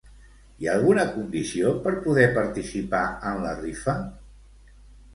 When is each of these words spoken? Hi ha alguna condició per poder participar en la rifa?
Hi 0.63 0.69
ha 0.69 0.71
alguna 0.77 1.05
condició 1.17 1.75
per 1.85 1.95
poder 2.07 2.25
participar 2.41 3.05
en 3.35 3.41
la 3.47 3.57
rifa? 3.63 3.99